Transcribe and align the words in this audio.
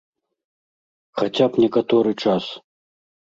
Хаця 1.19 1.45
б 1.51 1.67
некаторы 1.67 2.11
час. 2.25 2.43